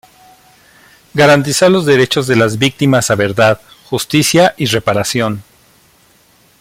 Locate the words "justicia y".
3.87-4.65